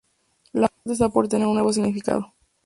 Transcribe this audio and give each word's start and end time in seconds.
La 0.53 0.61
muerte 0.61 0.93
está 0.93 1.09
por 1.09 1.27
tener 1.27 1.45
un 1.45 1.53
nuevo 1.53 1.71
significado. 1.71 2.33